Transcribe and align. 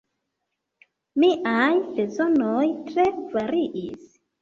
Miaj 1.25 1.77
bezonoj 2.01 2.67
tre 2.91 3.09
variis. 3.39 4.15